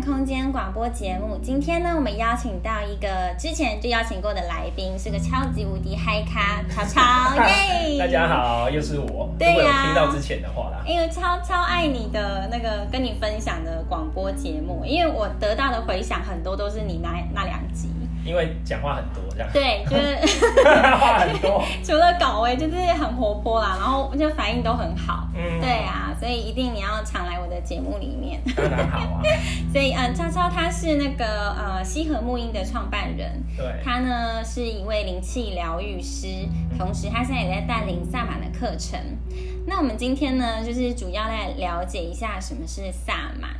[0.00, 1.38] 空间广播节目。
[1.42, 7.98] 今天呢，我们邀请到一个之前就邀请过的来宾，是个超级无敌嗨咖，超超耶！
[7.98, 9.28] 大家好，又是我。
[9.38, 17.88] 对呀、啊，听到之前的话啦，因为超超爱你的那个跟你分享的广播节目，因为我得到的回响很多都是你那那两集。
[18.24, 21.62] 因为讲话很多，这样对，就是话很多。
[21.82, 25.28] 除了搞哎就是很活泼啦，然后就反应都很好。
[25.34, 28.40] 嗯，对啊，所以一定你要常来我的节目里面。
[28.54, 29.22] 当然好啊。
[29.72, 33.42] 所以，嗯，超超他是那个呃西河木音的创办人。
[33.56, 33.66] 对。
[33.84, 36.26] 他呢是一位灵气疗愈师，
[36.78, 38.98] 同时他现在也在带领萨满的课程。
[39.66, 43.50] 那我们今天呢，就是主要来了解一下什么是萨满。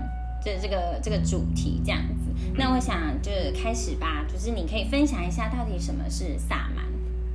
[0.42, 2.19] 就这个这个主题这样子，
[2.60, 6.84] 那我想就是开始吧，就是你可以分享一下到底什么是萨满？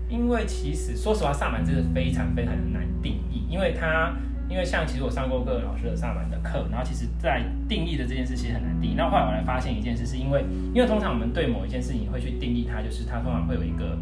[0.08, 4.16] 因为其实说实话，萨满真的非常非常的难定义，因为它
[4.48, 8.94] 因为像其实我上过各个老师的萨满的课，然后其实在定义的这件事其实很难定义。
[8.95, 10.45] 那后来我来发现一件事，是因为
[10.76, 13.98] 因为通常我们对某一件事情会去定义它，就是它通常会有一个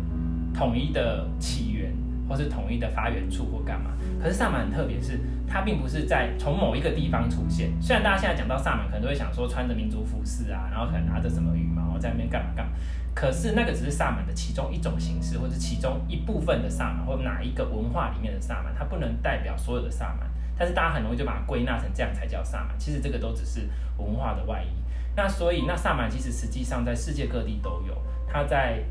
[0.54, 1.83] 统一的起源，
[2.28, 3.92] 或是统一的发源处或干嘛。
[4.22, 7.72] 可是萨满很特别，是它并不是在从某一个地方出现。
[7.82, 12.72] 虽然大家现在讲到萨满，可能都会想说穿着民族服饰啊，然后可能拿着什么羽毛在那边干嘛干嘛。
[13.14, 20.30] 可是那个只是萨满的其中一种形式，或者其中一部分的萨满，或哪一个文化里面的萨满，它不能代表所有的萨满。
[20.58, 22.78] 但是大家很容易就把它归纳成这样才叫萨满。
[22.80, 24.68] 其实这个都只是文化的外衣。
[25.16, 27.96] 那所以那萨满其实实际上在世界各地都有，
[28.28, 28.84] 它在。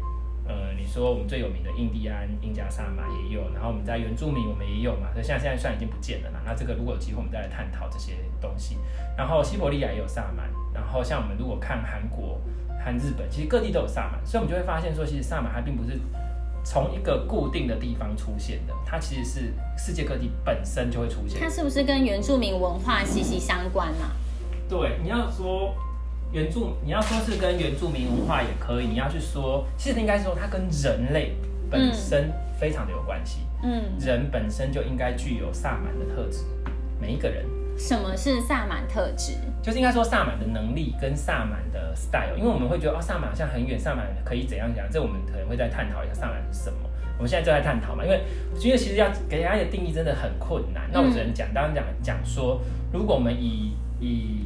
[0.45, 8.77] 呃，你说我们最有名的印第安、印加萨满也有，然后我们在原住民我们也有嘛，所以现在现在虽然已经不见了嘛，那这个如果有机会我们再来探讨这些东西。
[9.17, 12.41] 然后西伯利亚也有萨满，然后像我们如果看韩国、
[12.85, 16.01] 和日本，其实各地都有萨满，所以我们就会发现说，其实萨满它并不是
[16.65, 21.41] 从一个固定的地方出现的，它其实是世界各地本身就会出现。
[21.41, 24.05] 它是不是跟原住民文化息息相关呢？
[24.05, 24.11] 啊？
[24.69, 25.73] 对，你要说。
[26.33, 31.37] 原住，你要说是跟原住民文化也可以，你要去说，其实应该是说它跟人类
[31.71, 33.41] 本身非常的有关系。
[33.63, 36.45] 嗯，人本身就应该具有萨满的特质，
[37.01, 37.45] 每一个人。
[37.79, 39.35] 什么是萨满特质？
[39.63, 44.85] 就是应该说萨满的能力跟萨满的 style，因为我们会觉得哦，萨满好像很远，萨满可以怎样讲？
[44.91, 46.79] 这我们可能会再探讨一下萨满是什么。
[47.17, 48.21] 我们现在就在探讨嘛，因为
[48.59, 50.89] 因为其实要给大家的定义真的很困难。
[50.93, 52.61] 那我只能讲，当然讲讲说，
[52.93, 54.45] 如果我们以以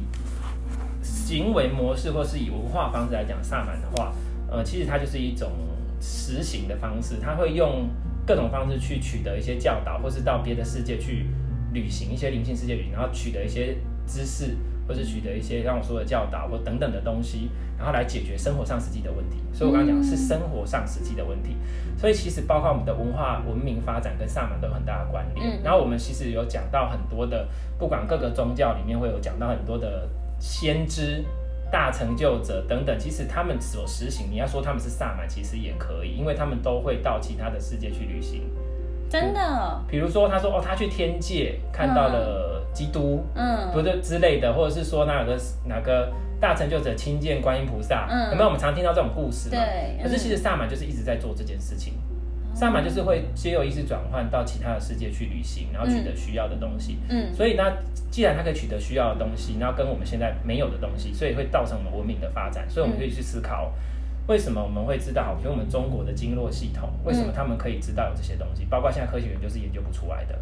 [1.27, 4.13] 行为模式，或是以文化方式来讲萨满的话，
[4.49, 5.51] 呃，其实它就是一种
[5.99, 7.89] 实行的方式，它会用
[8.25, 11.25] 各种方式去取得一些教导，或是到别的世界去
[11.73, 14.55] 旅行一些灵性世界旅行，然后取得一些知识，
[14.87, 19.35] 或是取得一些让我说的教导或等等的东西，然后来解决生活上实际的问题。
[19.51, 21.57] 所以我刚刚讲是生活上实际的问题，
[21.97, 25.61] 所以其实包括我们的文化文明发展跟萨满都有很大的关联。
[25.61, 30.07] 然后我们其实有讲到很多的，不管各个宗教里面会有讲到很多的。
[30.39, 31.23] 先知、
[31.71, 38.43] 大成就者等等，其实他们所实行，你要说他们是萨满，其实也可以，因为他们都会到其他的世界去旅行。
[39.09, 39.39] 真的？
[39.39, 49.55] 嗯、比如说，他说哦，他去天界看到了基督，嗯，不对之类的，或者是说哪个哪个大成就者亲见观音菩萨，嗯，有没有我们常听到这种故事嘛？
[49.55, 50.03] 对。
[50.03, 51.93] 可是其实萨满就是一直在做这件事情。
[52.57, 56.97] 萨满就是会借由意识转换到其他的世界去旅行，然后取得需要的东西。
[57.07, 57.63] 嗯，所以呢，
[58.09, 62.67] 既然它可以取得需要的东西，然后跟我们现在没有的东西，所以会造成我们文明的发展。
[62.67, 63.71] 所以我们可以去思考，
[64.27, 65.35] 为什么我们会知道？
[65.35, 68.63] 比如我们中国的经络系统，为什么他们可以知道有这些东西？
[68.63, 70.37] 嗯、包括现在科学研究是研究不出来的。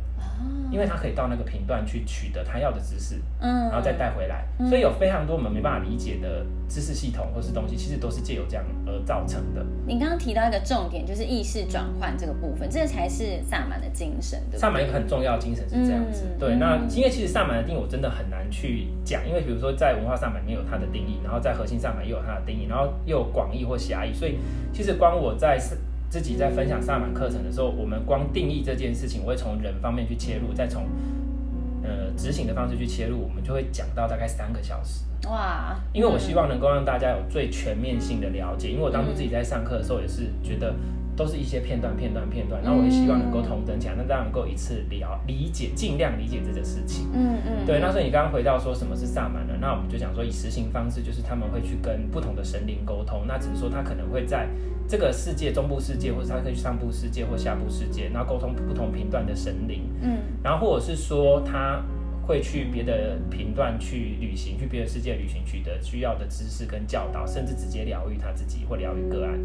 [0.72, 9.66] 因为他可以到那个频段去取得他要的知识，嗯，然后再带回来，嗯、所以有非常多我们没办法理解的知识系统或是东西，其实都是借由这样而造成的。
[9.86, 14.60] 你刚刚提到一个重点，就是意识转换这个部分，这才是萨满的精神，对对？
[14.60, 16.56] 萨满一个很重要的精神是这样子，嗯、对。
[16.56, 24.38] 那因为其实萨满的定义我真的很难去讲，因为比如说在文化萨满里面有它的定义，然后在核心萨满也有它的定义，然后又有广义或狭义，所以
[24.74, 25.60] 其实光我在
[26.10, 30.84] 自己在分享萨满课程的时候，我们光定义这件事情，我会从人方面去切入，再从
[31.84, 35.04] 呃执行的方式去切入，我们就会讲到大概三个小时。
[35.28, 35.76] 哇！
[35.92, 40.74] 因为我希望能够让大家有最全面性的了解，因为我当初自己在上课的时候也是觉得
[41.16, 47.08] 都是一些片段、片段、片段，然后我也希望能够同等起来，让大家能够一次了理解，尽量理解这件事情。
[47.14, 47.66] 嗯嗯。
[47.66, 49.54] 对，那所以你刚刚回到说什么是萨满呢？
[49.60, 54.48] 那我们就讲说以实行方式，就是他们会去跟不同的神灵沟通，那只是说他可能会在。
[54.88, 61.82] 这个世界中部世界，或者他可以去上部世界或下部世界，然后沟通不同频段的神灵，嗯，然后或者是说他
[62.26, 69.40] 会去别的频段去旅行，去别的世界旅行，取得需要的知识跟教导，甚至直接疗愈他自己或疗愈个案，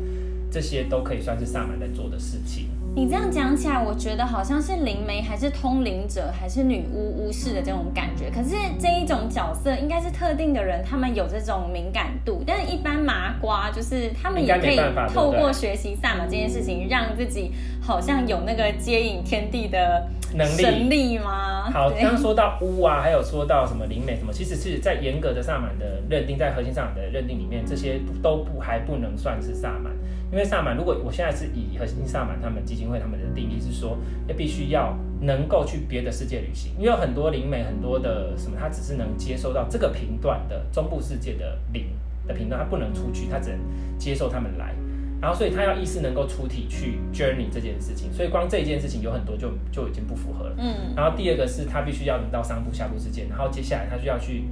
[0.50, 2.69] 这些都可以算是萨满在做的事情。
[2.93, 8.29] 你这样讲起来，我觉得好像是灵媒，还是通灵者，还是女巫巫师的这种感觉。
[8.31, 12.43] 可是这一种角色应该是特定的人，他们有这种敏感度。
[12.44, 14.77] 但是，一般麻瓜就是他们也可以
[15.15, 17.53] 透过学习萨满这件事情，让自己
[17.91, 21.69] 好像有那个接引天地的能力神力吗？
[21.73, 29.93] 好，刚刚说到巫啊，还有说到什么灵媒什么，其实是在严格的萨满的认定，在核心萨满的认定里面，这些都不还不能算是萨满。
[30.31, 33.99] 因为萨满，如果我现在是以核心萨满他们基金会他们的定义是说，
[34.29, 41.87] 也必须要能够去别的世界旅行，因为有很多灵媒，很多的什么，他只是能接收到这个频段的中部世界的灵
[42.29, 43.59] 的频段，他不能出去，他只能
[43.99, 44.73] 接受他们来，
[45.20, 50.55] 然后所以他要意识能够出体去 journey 这件事情，所以光这一件事情有很多就就已经不符合了。
[50.58, 54.44] 嗯，然后第二个是他必须要能到上部下部世界，然后接下来他就要去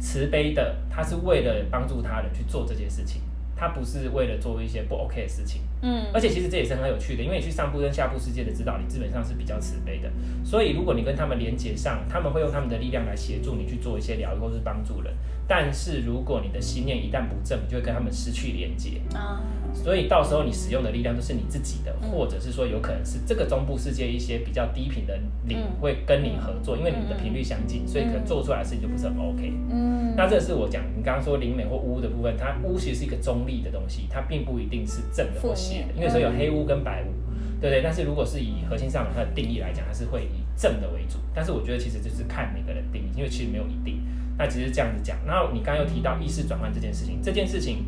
[0.00, 3.20] 慈悲的，他是为了帮助他人去做这件事情。
[3.60, 10.08] 他不是为了做一些不 OK 的事情，嗯，而且其实这也是很有趣的，因为你去上部跟下部世界的指导，你基本上是比较慈悲的，
[10.44, 15.12] 所以如果你跟他们连接上，他们会用他们的力量来协助你去做一些疗愈或是帮助人。
[15.48, 19.42] 但是如果你的心念一旦不正，你就会跟他们失去连接啊。
[19.74, 29.52] 所以到时候你使用的力量都是你自己的，或者是说有可能是这个中部世界一些比较低频的灵会跟你合作，因为你们的频率相近，所以可能做出来的事情就不是很 OK。
[29.70, 37.12] 嗯，那这是我讲你刚刚说灵媒或巫的部分，它巫其实是一个中立的东西，它并不一定是正的或邪的，因为说有黑巫跟白巫，
[37.60, 37.82] 对不对？
[37.82, 41.18] 但是如果是以核心上它的定义来讲，它是会以正的为主。
[41.34, 44.02] 但是我觉得其实就是看每个人定义，因为其实没有一定。
[44.36, 47.84] 那其实这样子讲，然后你刚刚又提到意识转换这件事情，这件事情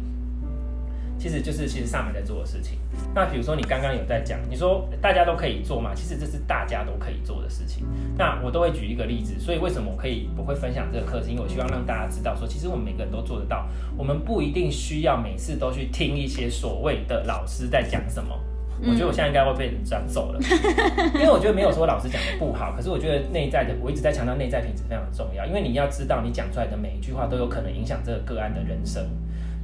[1.20, 2.78] 其实就是其实上面在做的事情。
[3.14, 5.92] 那比如说你刚刚有在讲，你说大家都可以做嘛？
[5.94, 7.84] 其实这是大家都可以做的事情。
[8.16, 11.28] 那我都会举一个例子，所以为什么我可以我会分享这个课是？
[11.28, 13.68] 因为我希望让大家知道说，其实我们每个人都做得到，
[13.98, 18.34] 我们不一定需要每次都去听一些所谓的老师在讲什么。
[18.82, 20.40] 我觉得我现在应该会被人转走了，
[21.12, 29.06] 因为我觉得没有说老师讲的不好，可是我觉得内在的，我一直在强调内在品质非常的重要，因为你要知道你讲出来的每一句话都有可能影响这个个案的人生，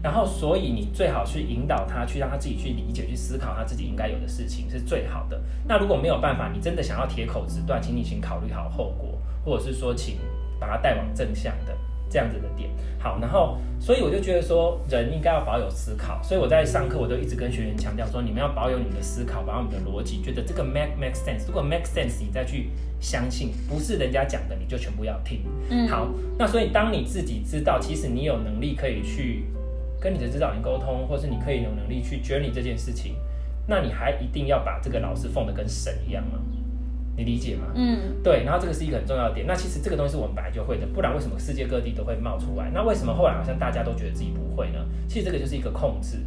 [0.02, 5.40] 然后所以你最好去引导他，去让他自己去理解、去思考他自己应该有的事情是最好的。
[5.66, 10.18] 那如果没有办法，你真的想要铁口直断，请你请考虑好后果，或者是说请
[10.60, 11.76] 把他带往正向的。
[12.08, 12.70] 这样子的点，
[13.00, 22.70] 好，然后所以我就觉得说，人应该要保有思考，所以我在上课我都一直跟学员强调说，你们要保有你的思考，保有你的逻辑，觉得这个 make make sense，如果 make sense，你再去
[23.00, 25.42] 相信，不是人家讲的你就全部要听。
[25.68, 26.08] 嗯，好，
[26.38, 29.42] 那所以当你自己知道，其实你有能力可以去
[30.06, 33.16] 跟你的指导员沟通，或是你可以有能力去 journey 这件事情，
[33.66, 36.38] 那你还一定要把这个老师奉得跟神一样吗？
[37.16, 37.72] 你理解吗？
[37.74, 39.48] 嗯，对，然后这个是一个很重要的点。
[39.48, 42.70] 那其实这个东西是我们本来就会的，不然为什么世界各地都会冒出来？
[42.72, 44.78] 那为什么后来好像大家都觉得自己不会呢？
[45.08, 46.18] 其实这个就是一个控制，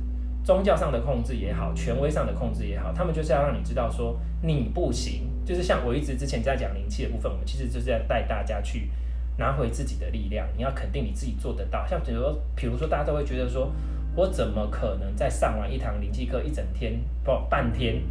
[0.44, 5.30] 宗教上的控制也好，权威上的控制也好，他们就是要让你知道说你不行。
[5.46, 8.92] 就是像我一直之前在讲灵气的部分，我们其实就是要带大家去
[9.40, 10.46] 拿回自己的力量。
[10.56, 11.88] 你要肯定你自己做得到。
[11.88, 13.72] 像比如说，比如说大家都会觉得说，
[14.16, 18.04] 我怎么可能在上完一堂灵气课一整天不半天？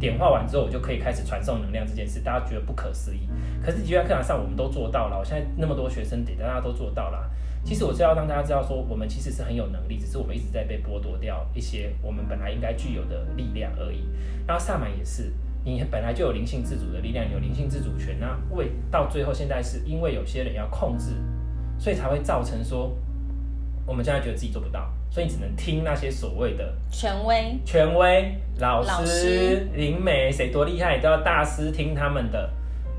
[0.00, 3.28] 点化完之后，我就可以开始传送能量这件事，大家觉得不可思议。
[3.60, 5.18] 可是，就在课堂上，我们都做到了。
[5.18, 7.28] 我现在那么多学生点，大家都做到了。
[7.64, 14.04] 其实我是要让大家知道，说我们其实是很有能力，只是我们一直在被剥夺掉一些我们本来应该具有的力量而已。
[14.46, 15.32] 然后萨满也是，
[15.74, 18.18] 你本来就有灵性自主的力量，有灵性自主权。
[18.18, 21.12] 那为到最后，现在是因为有些人要控制，
[21.78, 22.96] 所以才会造成说
[23.86, 32.50] 我们现在觉得自己做不到，所以你只能听那些所谓的权威、权威老师、灵媒，谁多厉害，你都要大师听他们的。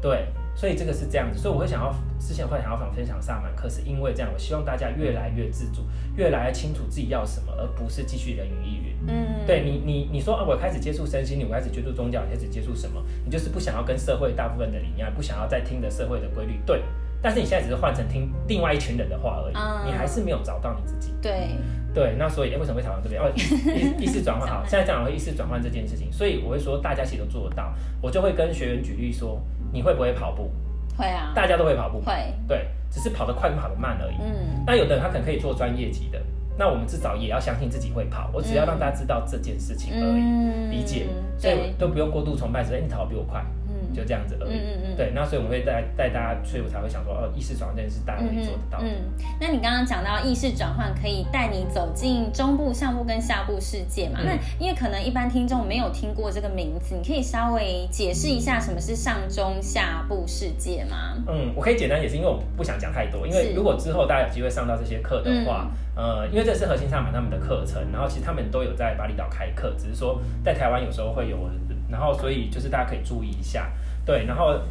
[0.01, 0.25] 对，
[0.59, 1.39] 所以这个是这样子。
[1.39, 5.83] 所以我会想要之前会想要分享萨满课，是因为这样，我希望大家越来越自主，
[6.17, 8.95] 越来越清楚自己要什么，而不是继续人云亦云。
[9.07, 13.01] 嗯，对你，你你说啊，我开始接触身心灵，我开始接触宗教，开始接触什么？
[13.23, 16.59] 你就是不想要跟社会大部分的理念，不想要再听的社会的规律。
[16.65, 16.83] 对。
[17.21, 21.13] 但是你现在只是换成听另外一群人的话而已，嗯、你还是没有找到你自己。
[21.21, 21.49] 对
[21.93, 23.21] 对，那所以、欸、为什么会讨论这边？
[23.21, 27.73] 哦， 意意识转换好，现在讲会意识转换这件事情，所以我会说大家其实都做得到。
[28.01, 30.51] 我就会跟学员举例说，你会不会跑步？
[30.97, 32.01] 会啊，大家都会跑步。
[32.01, 32.13] 会，
[32.47, 34.15] 对，只是跑得快跟跑得慢而已。
[34.19, 36.21] 嗯，那有的人他可能可以做专业级的，
[36.57, 38.29] 那我们至少也要相信自己会跑。
[38.33, 41.07] 我只要让大家知道这件事情而已，嗯、理解，
[41.37, 43.43] 所以都不用过度崇拜，说哎，你跑得比我快。
[43.93, 44.51] 就这样子而已。
[44.51, 44.95] 嗯嗯嗯。
[44.95, 48.89] 对，那所以我们会带带大家，所以我才会想说，哦，意识转换这件事大家可以做得到嗯。
[48.89, 54.19] 嗯，那你刚刚讲到意识转换可以带你走进中部、上部跟下部世界嘛？
[54.21, 61.15] 嗯、那因为可能一般听众没有听过这个名字，你可以稍微解释一下什么是上中下部世界吗？
[61.27, 71.37] 嗯，我可以简单解释，因为我不想讲太多，因为如果之后大家有机会上到这些课的话，嗯、呃，因为这是核心上满他们的课程，然后其实他们都有在巴厘岛开课，只是说在台湾有时候会有。
[71.89, 73.71] 然后，所以就是大家可以注意一下，
[74.05, 74.25] 对。
[74.25, 74.61] 然后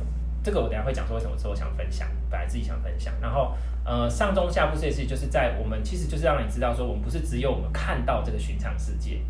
[0.42, 3.12] 这个我等下会讲说为什么说我想分享，本来自己想分享。
[3.20, 9.20] 然后，呃，上中下部这些事，就是在我们其实就是让你知道说，我们不是只有我们看到这个寻常世界。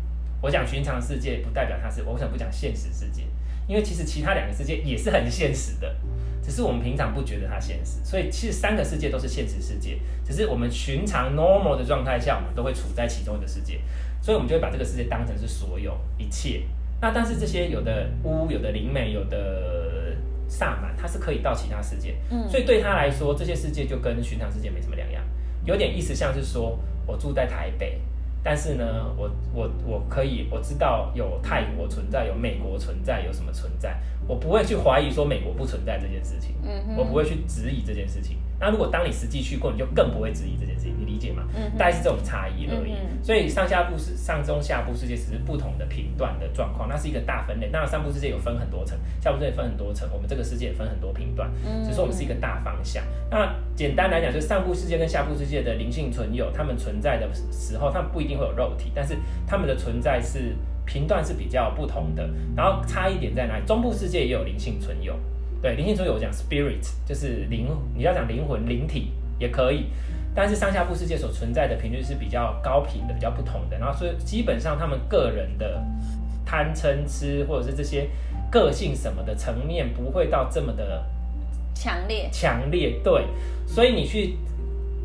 [0.41, 3.23] 我讲寻常世界，不代表它是，我为什么不讲现实世界？
[3.67, 5.95] 因为其实其他两个世界也是很现实的，
[6.41, 7.99] 只是我们平常不觉得它现实。
[8.03, 13.79] 所以其实三个世界都是现实世界，只是我们寻常 normal 的状态下，我们都会处在其中一个世界，
[14.21, 16.63] 所以我们就会把这个世界当成是所有一切。
[17.01, 20.15] 那但是这些有的巫、有的灵媒、有的
[20.47, 25.23] 萨满，他是可以到其他世界，嗯，所以对他来说，这些世界就跟寻常世界没什么两样，
[25.63, 28.01] 有点意思，像是说我住在台北，
[28.43, 38.37] 但是呢，我我我可以我知道有泰国存在，有美国存在，有什么存在，我不会去怀疑说美国不存在这件事情，嗯，我不会去质疑这件事情。
[38.59, 41.43] 那如果当你实际去过，你就更不会质疑这件事情，你理解吗？
[41.55, 42.91] 嗯，大概是这种差异而已。
[42.91, 47.69] 嗯、所以上下部是上中下部世界只是不同的频段的状况，那是一个大分类。
[47.71, 51.49] 那上部世界有分很多层，下部世界分很多层，我们这个世界也分很多频段，
[51.85, 53.03] 只是我们是一个大方向。
[53.31, 62.29] 那简单来讲，就是上部世界跟下部世界的灵性存有，他们存在的时候，他们不一定会有肉体，但是他们的存在是频段是比较不同的。
[62.55, 63.65] 然后差异点在哪里？
[63.65, 65.17] 中部世界也有灵性存有。
[65.61, 69.87] 对，灵性存有我讲 spirit 就是灵，你要讲灵魂、灵体也可以，
[70.33, 73.77] 但是上下部世界所存在的频率是比较高频的、比较不同的。
[73.77, 75.83] 然后所以基本上他们个人的
[76.45, 78.09] 贪嗔痴或者是这些
[78.49, 81.03] 个性什么的层面不会到这么的
[81.75, 82.29] 强烈。
[82.31, 83.25] 强烈对，
[83.67, 84.37] 所以你去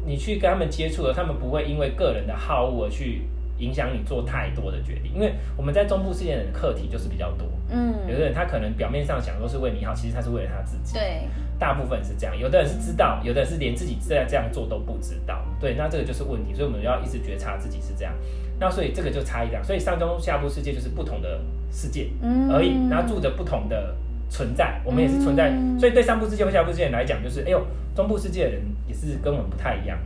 [0.06, 3.22] 你去跟他们接触了，他们不会因为个人的好恶而去。
[3.58, 7.46] 影响你做太多的决定，因为我们在中部世界的课题就是比较多。
[7.70, 10.94] 嗯，有的人他可能表面上想说是为你好，其实他是为了他自己。
[10.94, 12.38] 对，大部分是这样。
[12.38, 15.44] 有的人是知道，有的人是连自己在这样做都不知道。
[15.60, 18.12] 对，那这个就是问题，所以我们要一直觉察自己是这样。
[18.58, 22.10] 那所以这个就差异量，所以上中下部世界就是不同的世界
[22.50, 23.96] 而已，然后住着不同的
[24.28, 25.52] 存在，我们也是存在。
[25.78, 29.98] 所以对上部世界和下部世界来讲，就是哎呦，中部世界的人也是跟我们不太一样，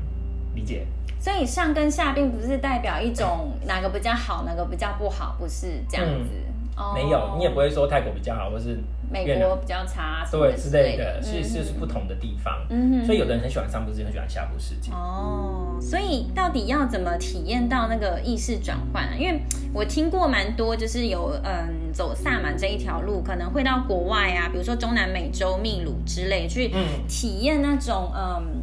[0.55, 0.87] 理解？
[1.21, 6.31] 所以上跟下并不是代表一种哪个比较好，哪个比较不好，不是这样子。
[6.95, 8.79] 没有，你也不会说泰国比较好，或是
[9.11, 12.55] 美国比较差，对之类的，其实是不同的地方。
[12.71, 14.93] 嗯，所以有的人很喜欢上部世界，很喜欢下部世界。
[14.93, 19.11] 哦，所以到底要怎么体验到那个意识转换啊？
[19.19, 19.41] 因为
[19.75, 26.73] 我听过蛮多，就是有嗯走萨满这一条路，可能会到国外啊，比如说中南美洲秘鲁之类去
[27.09, 28.63] 体验那种嗯。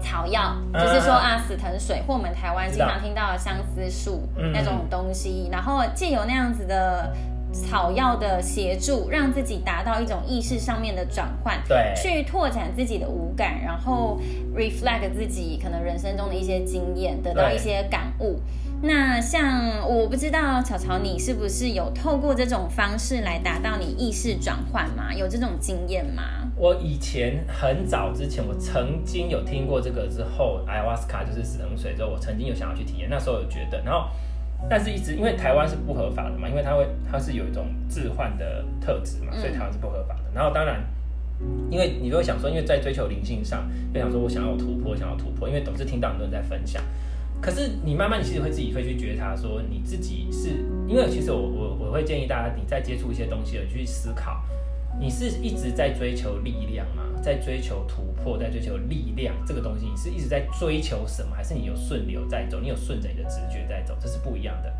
[0.00, 7.12] 草药就是说啊，死藤水或我们台湾经常听到的相思树那种东西，然后借由那样子的
[7.52, 14.20] 草药的协助，让自己达到一种意识上面的转换，对，去拓展自己的五感，然后
[14.54, 18.40] reflect 自己可能人生中的一些经验，得到一些感悟。
[18.82, 25.12] 那像我不知道草草，你是不是有透过这种方式来达到你意识转换吗？
[25.12, 26.22] 有这种经验吗？
[26.56, 34.08] 我以前很早之前，我曾经有听过这个之后，ayahuasca 瓦斯卡就是死藤水之后，我曾经有想要去体验，那时候有觉得，然后，
[34.68, 40.24] 但是一直因为台湾是不合法的嘛，因为它会它是有一种置换的特质嘛，所以台湾是不合法的。
[40.34, 40.82] 然后当然，
[41.70, 46.82] 因为你都会想说，因为在追求灵性上，就想说我想要突破，想要突破，因为总是听到很多人在分享，
[47.40, 50.50] 可是你慢慢你其实会自己会去觉察说，你自己是
[50.86, 54.42] 因为其实我我我会建议大家，你在接触一些东西而去思考。
[54.98, 57.04] 你是一直在追求力量吗？
[57.22, 61.34] 在追求突破，在追求力量这个东西，你是一直在追求什么？
[61.34, 62.58] 还是你有顺流在走？
[62.60, 63.96] 你有顺着你的直觉在走？
[63.98, 64.70] 这是不一样的。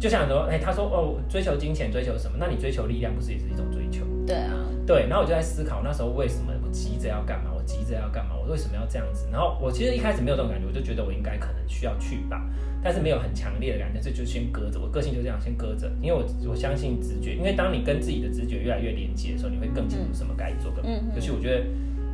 [0.00, 2.38] 就像说，哎、欸，他说哦，追求金钱，追求什么？
[2.38, 4.06] 那你追求力量，不是也是一种追求？
[4.26, 4.54] 对啊，
[4.86, 5.06] 对。
[5.08, 7.52] 然后我就在思考，那时候为什么我急着要干嘛？
[7.54, 8.34] 我急着要干嘛？
[8.34, 9.28] 我为什么要这样子？
[9.30, 12.44] 然后我其实一开始没有这种感觉，我就觉得我应该可能需要去吧，
[12.82, 14.80] 但是没有很强烈的感觉，这就先搁着。
[14.80, 20.82] 我个性就这样，先搁着，因为我我相信直觉，因为当你跟自己的直觉越来越连接的时候，你会更清楚什么该做的。
[20.84, 21.64] 嗯，尤其我觉得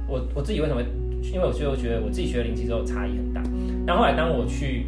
[0.07, 0.83] 我我自己为什么？
[1.33, 3.43] 因为我就觉得我自己学了灵气之后差异很大。
[3.87, 4.87] 然后后来当我去。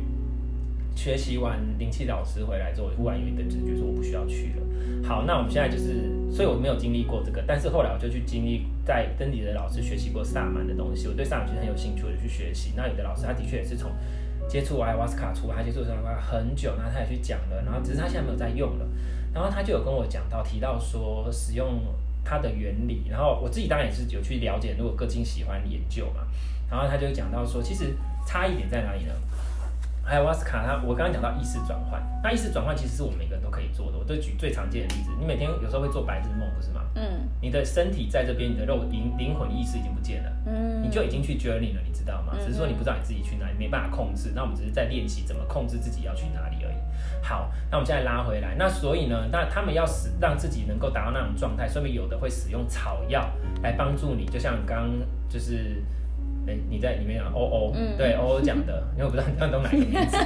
[0.97, 5.07] 学习完灵气老师回来之后，我忽然有一个直觉说我不需要去了。
[5.09, 6.10] 好，那我们现在就是，
[6.41, 12.73] 所以我没有经历过这个，但是后来我就去经历，在跟你的老师学习过萨满的东西，我对萨满其实很有兴趣，我就去学习。
[12.75, 13.93] 那有的老师他的确也是从
[14.49, 18.89] 接触艾瓦斯卡出来，他接触艾瓦斯卡很久，然后他也去讲了，然后只是他现在没有在用了。
[19.35, 21.83] 然后他就有跟我讲到提到说使用
[22.25, 26.23] 它的原理，然后我自己当然也是有去了解，如果个性喜欢研究嘛，
[26.71, 27.95] 然后他就讲到说，其实
[28.27, 29.13] 差异点在哪里呢？
[30.11, 33.97] 艾瓦斯卡，他我刚刚讲到意识转换，那意识转换其实是我们每个人都可以做的。
[33.97, 36.81] 我都举最常见的例子，你每天有时候会做白日梦，不是吗？
[36.97, 37.29] 嗯。
[37.41, 42.35] 你的身体在这边，你的肉灵灵魂意识已经不见了，嗯，你就已经去 journey 了，你知道吗？
[42.41, 44.33] 只是说你不知道你自己去哪里，没办法控制。
[44.35, 46.75] 那我们只是在练习怎么控制自己要去哪里而已。
[47.23, 53.31] 好，那我们现在拉回来，那所以呢，那他们要使让自己能够达到那种状态，说明有的会使用草药
[53.63, 54.91] 来帮助你，就像刚刚
[55.29, 55.81] 就是。
[56.47, 60.17] 哎、欸，你在里面讲欧欧，嗯、对欧欧讲的， 因为我不知道你听懂哪个名字。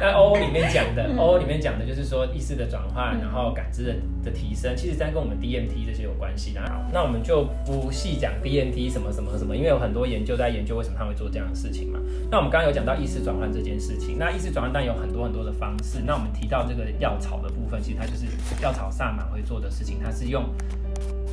[0.00, 3.94] 但欧欧里面讲的， 欧欧里面讲的就是说意识的转换，然后感知的
[4.24, 6.60] 的提升，其实在跟我们 DMT 这些有关系的。
[6.62, 11.98] 好，那我们就不细讲 DMT 什么什么什么，因为有很多研究在研究为什么他会做这样的事情嘛。
[12.30, 16.00] 那我们刚刚有讲到意识转换这件事情，那意识转换当然有很多很多的方式。
[16.06, 18.26] 那我们提到这个药草的部分，其实它就是
[18.62, 20.44] 药草萨满会做的事情，它是用。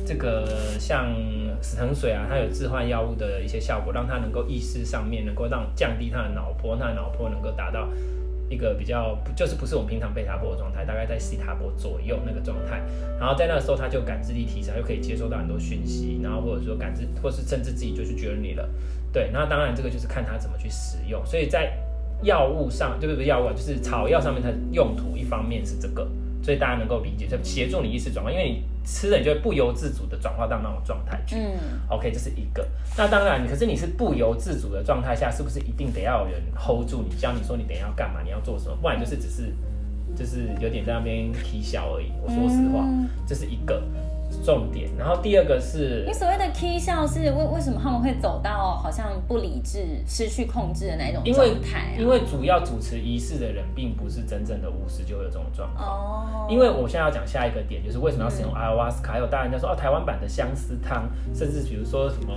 [0.04, 0.46] 这个
[0.78, 1.14] 像
[1.62, 7.88] 死藤水啊，它有致幻药物的一些效果，让它能够意识上面能够让降低它的脑波，它的脑波能够达到
[8.50, 12.82] 一个比较，就是不是我们平常贝塔波的状态，大概在西塔波左右那个状态。
[13.18, 18.68] 然后在那个时候，它就感知力提升，就可以接收到很多讯息，然后或者说感知，或是甚至自己就去觉得你了。
[19.10, 21.24] 对，那当然这个就是看它怎么去使用。
[21.24, 21.72] 所以在
[22.22, 23.24] 药物上，对不对？
[23.24, 26.06] 药物就是草药上面，它的用途一方面是这个。
[26.42, 31.36] 所以大家能够理解，就协助你意识转换，因为你吃了，你就会不由自主的转化到那种状态去。
[31.36, 32.66] 嗯，OK，这是一个。
[32.96, 38.76] 那当然，可是你是不由自主的状态下，是不是一定得要有人 hold 住你，教你说你等一下要干嘛，你要做什么？
[38.80, 39.54] 不然就是只是
[40.14, 42.12] 就是有点在那边啼笑而已。
[42.22, 43.82] 我说实话，嗯、这是一个。
[44.44, 51.98] 重点，然后第二个是，你所谓的 key 笑是为为什么他们会走到好像不理智、失去控制的那种状态、啊？
[51.98, 55.88] 因为主要主持仪式的人并不是真正的巫师，就会有这种状况。
[55.88, 59.14] 哦，因为我现在要讲下一个点，就是为什么要使用阿瓦斯卡？
[59.14, 62.34] 还有大人家说哦，台湾版的相思汤，甚至比如说什么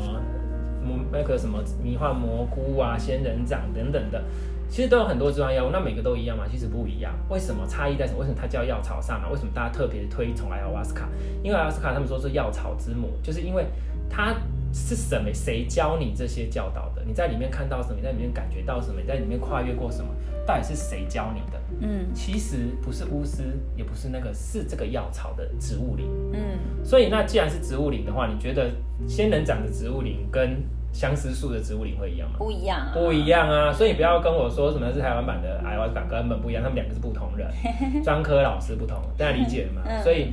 [1.11, 4.23] 那个什么迷幻蘑菇啊、仙人掌等等的。
[4.69, 6.45] 其实都有很多致幻药物，那每个都一样吗？
[6.49, 7.13] 其实不一样。
[7.29, 8.19] 为什么差异在什么？
[8.19, 9.27] 为什么它叫药草上呢？
[9.31, 11.07] 为什么大家特别推崇艾瓦斯卡？
[11.43, 13.65] 因为艾瓦斯卡他们说是药草之母，就是因为
[14.09, 14.35] 它
[14.73, 15.33] 是什么？
[15.33, 17.03] 谁教你这些教导的？
[17.05, 17.95] 你在里面看到什么？
[17.95, 18.99] 你在里面感觉到什么？
[18.99, 20.09] 你在里面跨越过什么？
[20.45, 21.59] 到底是谁教你的？
[21.81, 26.07] 嗯，其实不是巫师，也不是那个，是这个药草的植物灵。
[26.33, 28.71] 嗯，所以那既然是植物灵的话，你觉得
[29.07, 32.35] 仙人掌的植物灵跟相思树的植物灵会一样吗？
[32.39, 33.71] 不一样，啊，不一样啊！
[33.73, 37.47] 所以你不要跟我说什么是台湾版的艾瓦斯卡，根本不一样，他们两个是不同人，
[38.03, 39.81] 专科老师不同，大家理解了吗？
[39.87, 40.31] 嗯、所以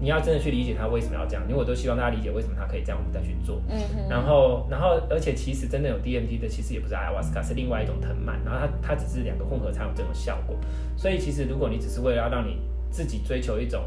[0.00, 3.62] 你要真的去理解他为什么要这样，因为我都希望大家理解为什么他可以这样，我们再去做。
[3.70, 10.56] 嗯哼然后，然后，而且其实真的有 DMT 的，其实也不是艾瓦斯卡，是另外一种藤蔓，然后它它只是两个混合才有这种效果。
[10.96, 12.58] 所以其实如果你只是为了要让你
[12.90, 13.82] 自己追求一种。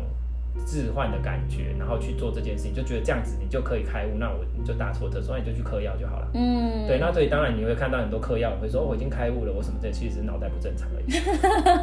[0.66, 6.28] 置换的感觉，然后去做这件事情，就觉得这样子你就可以开悟，那我你就大错特错，那你就去嗑药就好了。
[6.34, 11.06] 嗯，对，那所以当然你会看到很多嗑药我会说、哦、我已经开悟了，我什么这其实脑袋不正常而已。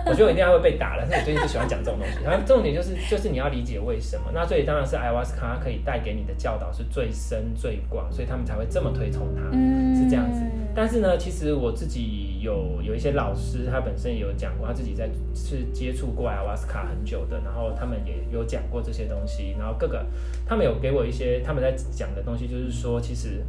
[0.06, 2.24] 我觉得我一定要会被打了，但是我最近就喜欢讲这种东西。
[2.24, 10.40] 然后重点就是就是你要理解为什么，那所以当然是艾瓦斯卡可以带给你的教导是最深最广，所以他们才会这么推崇它，嗯、是这样子。
[10.74, 18.61] 但是呢，其实我自己有有一些老师，他本身也有讲过，他自己在是接触过艾瓦斯卡很久的，然后他们也有讲。
[18.70, 20.04] 过这些东西，然后各个
[20.46, 23.44] 他们有给我一些他们在讲的东西，就是说，其实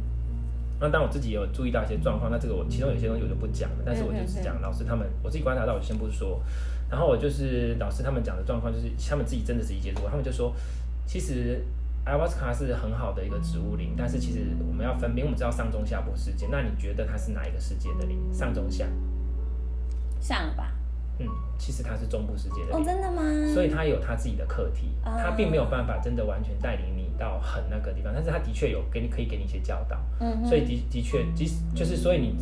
[0.80, 6.42] 那当我自己有注意到一些状况，那这个我其中有些东西我就不讲了，但是我就只讲老师他们我自己观察到，我就先不说。
[6.90, 10.54] 然后我就是老师他们讲的状况，就是他们自己真的是理解过，他们就说，
[11.06, 11.64] 其实
[12.04, 18.18] 艾瓦斯卡是很好的一个植物灵，但是其实我们要分辨，我们知道上中下部世界，那你觉得它是哪一个世界的灵？
[18.32, 18.86] 上中下？
[20.20, 20.72] 上吧。
[21.18, 21.26] 嗯，
[21.58, 23.22] 其实他是中部世界的灵，哦，真的吗？
[23.54, 32.34] 所以他有他自己的课题，哦、他并没有办法真的完全带领你到很那个地方，但是他的确有给你可以给你一些教导，嗯，所以的的确，即使就是所以你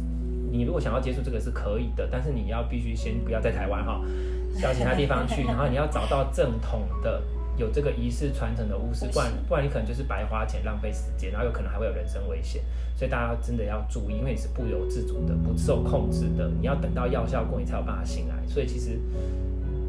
[0.51, 4.01] 你如果想要接触这个是可以的，但是你要必须先不要在台湾哈，
[4.63, 7.23] 到其他地方去， 然后你要找到正统的。
[7.63, 12.63] 有这个仪式传承的巫师，不然不然你可能就是白花钱浪费时间，然后有可能还会有人身危险，
[12.97, 18.99] 所以大家真的要注意，因为你是不由自主的、不受控制的，你要等到药效过，你才有办法醒来，所以其实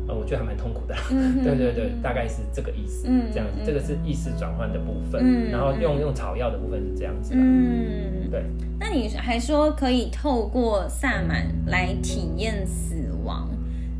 [0.07, 0.95] 呃，我觉得还蛮痛苦的。
[1.11, 3.07] 嗯、 对对对，大概是这个意思。
[3.07, 5.21] 嗯，这样子，这个是意识转换的部分。
[5.23, 7.33] 嗯，然后用用草药的部分是这样子。
[7.35, 8.43] 嗯，对。
[8.79, 13.49] 那你还说可以透过萨满来体验死亡？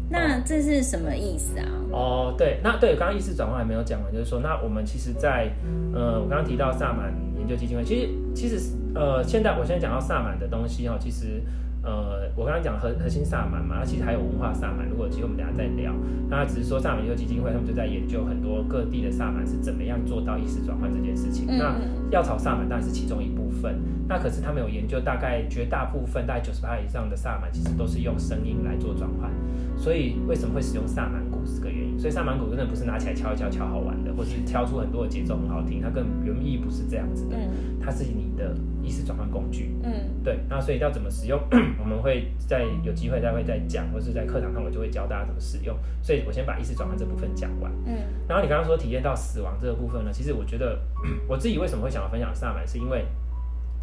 [0.10, 1.66] 那这是什么意思啊？
[1.92, 5.52] 哦，对，那对，刚刚意识转换还没有讲完，就是说，那我们其实在，在
[5.94, 11.42] 呃，我刚刚提到萨满研究基金会，其实其实呃，现在我现在讲到萨满的东西哈，其实。
[11.86, 14.88] 呃，我刚刚讲核核心萨满嘛，那其实还有文化萨满。
[14.88, 15.92] 如果有机会我们等下再聊。
[16.30, 21.46] 那只是说萨满研究基金会他们就在研究很多各地的萨满是怎么样做到意识转换这件事情。
[21.50, 21.76] 嗯、那
[22.10, 23.78] 药草萨满当然是其中一部分。
[24.08, 29.32] 那可是他们有研究，大概绝大部分大概九十八以上的萨满其实都是用声音来做转换。
[29.76, 32.00] 所以为什么会使用萨满鼓是个原因。
[32.00, 37.38] 所以萨满鼓真的不是拿起来敲一敲敲好玩的，或是敲出很多的节奏很好听，它更原意不是这样子的。
[37.82, 39.76] 它是你的意识转换工具。
[39.84, 39.92] 嗯，
[40.24, 40.39] 对。
[40.48, 41.39] 那所以要怎么使用？
[41.80, 45.76] 我们会在有机会再会再讲，或是在课堂上我就会教大家怎么使用。
[46.02, 47.72] 所以我先把意识转换这部分讲完。
[47.86, 47.96] 嗯，
[48.28, 50.80] 然后你刚刚说体验到死亡这个部分呢，其实我觉得
[51.28, 53.06] 我自己为什么会想要分享萨满，是因为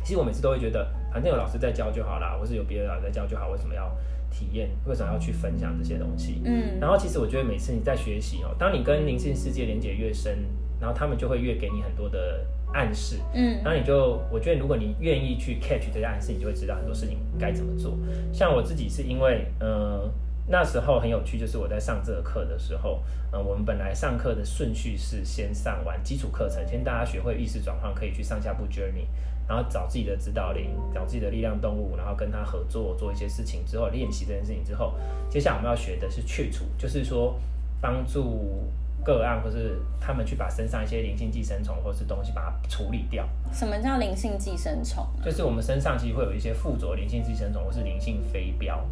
[0.03, 3.91] 其实我每次都会觉得，反正有老师在教就好啦，或是有别的老师在教就好，为什么要
[4.31, 4.71] 体验？
[4.87, 6.41] 为什么要去分享这些东西？
[6.45, 10.39] 嗯，然后其实我觉得每次你在学习哦，当你跟灵性世界连接越深，
[10.81, 12.47] 然后他们就会越给你很多的。
[12.73, 17.99] 暗示，嗯，然后你就，我觉得如果你愿意去 catch 这些暗示，你就会知道很多事情该怎么做。
[18.33, 20.09] 像我自己是因为，呃，
[20.51, 29.07] 那时候很有趣，就是我在上这个课的时候，呃，我们本来上课的顺序是先上完基础课程，先大家学会意识转换，可以去上下部 journey，
[29.49, 34.95] 然后找自己的指导灵，找自己的力量动物，然后跟他合作做一些事情之后，练习这件事情之后，
[35.31, 37.39] 接下来我们要学的是去除，就是说
[37.81, 38.69] 帮助。
[39.03, 43.27] 个案，或是他们去把身上一些灵性寄生虫或是东西把它处理掉。
[43.51, 45.03] 什么叫灵性寄生虫？
[45.25, 48.87] 就是我们身上其实会有一些附着灵性寄生虫或是灵性飞镖，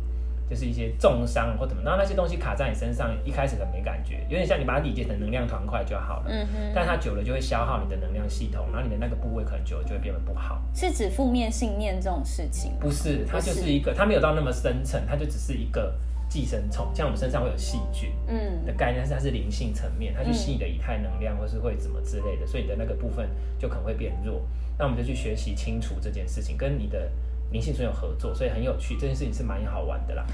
[0.49, 6.27] 就是一些重伤或怎么，然后那些东西卡在你身上，一开始很没感觉，有点像你把它理解成能量团块就好了。
[6.29, 6.73] 嗯哼。
[6.75, 10.63] 但它久了就会消耗你的能量系统，然后你的那个部位可能久了就会变得不好。
[10.75, 12.73] 是指负面信念这种事情？
[12.81, 15.95] 不是，它就是一个，它没有到那么深层，它就只是一个。
[16.31, 24.43] 寄生虫，像我们身上会有细菌，嗯，的概念但是它是灵性层面，它去吸你的以太能量，或是会怎么之类的，所以你的那个部分就可能会变弱。
[24.79, 27.11] 那我们就去学习清除这件事情，跟你的
[27.51, 30.25] 灵性存有合作，所以很有趣，这件事情是蛮好玩的啦。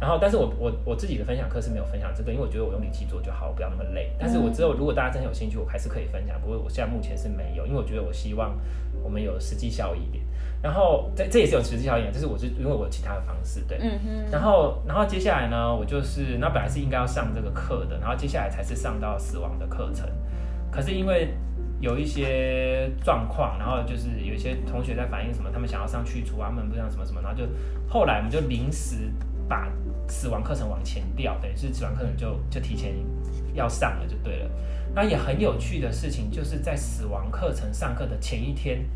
[0.00, 4.10] 然后，但是我我我自己的分享课是没有分享这个，因为我觉得我用灵气做就好，不要那么累。
[4.18, 6.40] 但是我之后如果大家真的有兴趣，我还是可以分享。
[6.40, 8.58] 不过我现在目前是没有，因为我觉得我希望
[9.00, 10.24] 我们有实际效益一点。
[10.60, 14.30] 然后这这也是有实际效益，就是我是因为我有其他的方式，对，嗯哼。
[14.32, 20.08] 然后然后接下来呢，我就是那本来是应该要上这个课的，然后接下来才是上到死亡的课程。
[20.68, 21.28] 可是因为
[21.82, 27.44] 有一些状况，然后就是有一些同学在反映什么，他们想要上去除啊，他们不想什么什么，然后就
[27.88, 29.12] 后来我们就临时
[29.48, 29.68] 把
[30.08, 32.94] 死亡课程往前调，等于是死亡课程就就提前
[33.52, 34.50] 要上了，就对了。
[34.94, 38.88] 那也很有趣的事情，就是在死亡课程上课的前一天。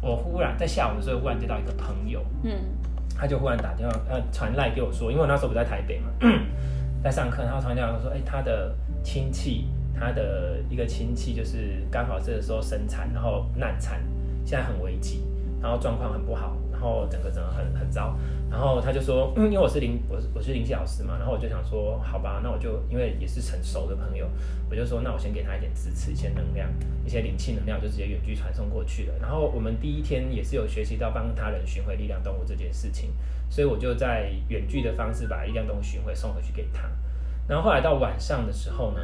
[0.00, 2.52] 我忽然在下午的时候，忽然接到一个朋友，嗯，
[3.14, 6.08] 他就忽然打电话，呃，传赖给我说，因为我那时候不在台北嘛，
[7.04, 14.00] 在上课，然后传电话说，哎、欸，他的亲戚，他的一个亲戚就是刚好这个时候生产，然后难产，
[14.44, 15.22] 现在很危急，
[15.60, 16.56] 然后状况很不好。
[16.72, 18.16] 然后整个整个很很糟，
[18.50, 24.26] 然后他就说，嗯， 因为我是灵，我是我是灵气老师嘛，然后我就想说，好吧，那我就因为也是很熟的朋友，
[24.70, 26.66] 我就说，那我先给他一点支持，一些能量，
[27.04, 29.14] 一些灵气能量，就直接远距传送过去了。
[29.20, 33.12] 然后我们第一天也是有学习到帮他人寻回力量动物这件事情，
[33.50, 36.88] 所以我就在远距的方式把力量动物寻回送回去给他。
[37.46, 39.00] 然后后来到晚上的时候呢，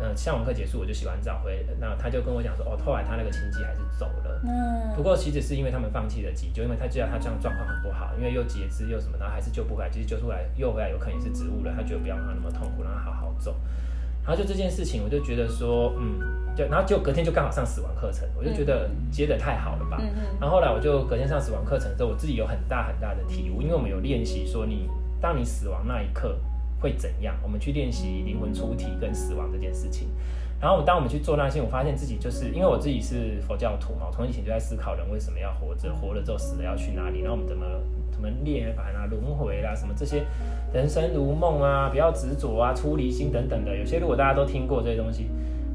[0.00, 4.40] 嗯，上完课结束，我就洗完澡回，那他就跟我讲说，哦，后来他那个亲戚还是走了。
[4.44, 4.94] 嗯。
[4.94, 9.90] 不过其实是因为他们放弃了急救，因为他知道他这样状况很不好，因为又截肢又什么，然后还是救不回来。
[9.90, 13.56] 其实救出来又回来，有可能也是植物了，他觉得不要让他那么痛苦，让他好好走。
[14.24, 16.20] 然后就这件事情，我就觉得说，嗯，
[16.54, 19.96] 就然后就隔天就刚好上死亡课程，我就觉得接的太好了吧。
[20.00, 20.22] 嗯嗯。
[20.38, 24.88] 然后后来我就隔天上死亡课程之后，我自己有很大很大的体悟，因为我们有练习说你，你
[25.20, 26.38] 当你死亡那一刻。
[26.80, 27.34] 会怎样？
[27.42, 30.08] 我们去练习灵魂出体跟死亡这件事情。
[30.60, 37.64] 然后当我们去做那些，我发现自己就是因为我自己是佛教徒嘛，我从以前就在思考人为什么要活着，活了之后死了要去哪里，然后我们怎么
[38.10, 40.24] 什么涅槃啊、轮回啦，什么这些
[40.72, 45.28] 人生如梦啊，不要执着啊、出离心等等的，有些如果大家都听过这些东西，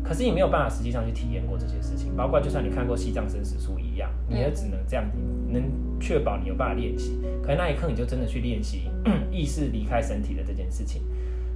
[0.03, 5.05] 可是你没有办法实际上去体验过这些事情，包括就算你看过《西藏生死书》一样，你也只能这样，
[5.47, 5.63] 能
[5.99, 8.89] 确保你有办法练习，可是那一刻你就真的去练习
[9.31, 11.01] 意识离开身体的这件事情，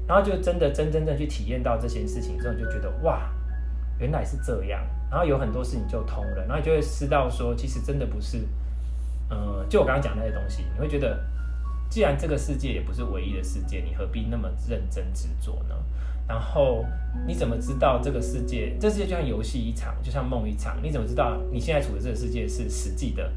[0.07, 3.29] 然后就真的真真正去体验到这些事情之后，你就觉得哇。
[3.99, 4.79] 原来是这样，
[5.09, 8.47] 然后有很多事情就通了，然后你就会知道说，其实真的不是，
[9.27, 11.19] 呃，就我刚刚讲那些东西，你会觉得，
[11.89, 15.73] 既然这个世界也不是唯一的世界，你何必那么认真执着呢？
[16.27, 16.85] 然后
[17.25, 23.31] 你怎么知道这个世界，这世界就像游戏一场，就像梦一场，你怎么知道你现在处的这个世界是实际的，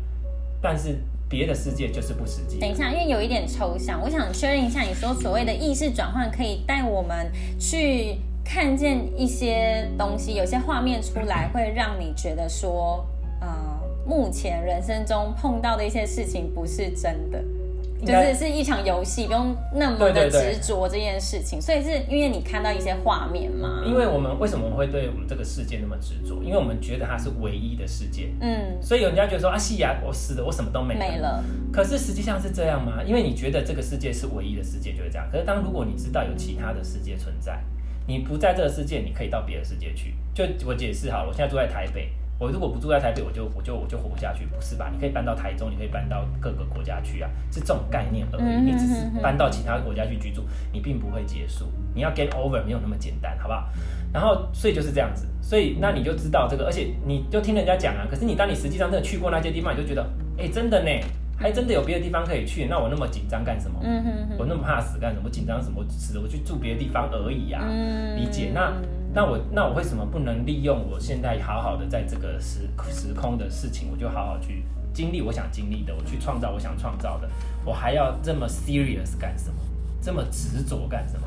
[0.61, 0.99] 但是
[1.29, 2.59] 别的世界就是不实际？
[2.59, 8.19] 等一下，因为有一点抽象，我想确认一下，你说所谓的意识转换可以带我们去。
[8.43, 13.07] 看见一些东西，有些画面出来，会让你觉得说，
[13.41, 13.49] 呃，
[14.05, 17.41] 目前人生中碰到的一些事情不是真的，
[18.07, 21.61] 就是是一场游戏，不用那么的执着这件事情。
[21.61, 23.83] 所以是因为你看到一些画面嘛？
[23.87, 26.43] 因为我们为什么会对我们这个世界那么执着？
[26.43, 28.31] 因为我们觉得它是唯一的世界。
[28.41, 31.01] 嗯，所以人家觉得说啊，西雅，我死了，我什么都没了。
[31.01, 31.45] 没了。
[31.73, 33.03] 可是实际上是这样吗？
[33.05, 35.29] 因为你觉得这个世界是唯一的世界，就是这样。
[35.31, 37.61] 可是当如果你知道有其他的世界存在。
[38.07, 40.17] 你不在这个世界，你可以到别的世界去。
[40.35, 42.11] 就我解释好了，我现在住在台北，
[42.41, 44.89] 我如果不住在台北，我就我就我就活不下去，不是吧？
[44.91, 48.63] 你可以搬到台中，你可以搬到各个国家去啊，是这种概念而已。
[48.65, 51.67] 你只是搬到其他国家去居住，你并不会结束。
[51.95, 53.69] 你要 get over 没有那么简单，好不好？
[54.11, 58.07] 然后所以就是这样子，所以那你就知道这个，而且你就听人家讲啊。
[58.11, 60.03] 可是你当你实际上真的去过那些地方，你就觉得，
[60.39, 60.91] 哎，真的呢。
[61.43, 63.81] 还真的有别的地方可以去，那我那么紧张干什么？
[63.83, 65.23] 嗯哼哼，我那么怕死干什么？
[65.25, 65.83] 我紧张什么？
[65.89, 67.63] 死了我去住别的地方而已啊。
[67.67, 68.51] 嗯，理解。
[68.55, 68.71] 那
[69.13, 77.29] 那我那我为什么不能利用我现在好好的在这个时时空的事情，我就好好去经历我想经历的，我去创造我想创造的，
[77.65, 79.57] 我还要这么 serious 干什么？
[80.01, 81.27] 这么执着干什么？